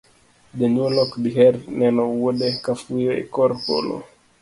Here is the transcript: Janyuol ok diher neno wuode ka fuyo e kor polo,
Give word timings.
Janyuol 0.57 0.95
ok 1.03 1.11
diher 1.23 1.55
neno 1.79 2.01
wuode 2.17 2.47
ka 2.63 2.73
fuyo 2.81 3.11
e 3.21 3.23
kor 3.33 3.51
polo, 3.65 3.97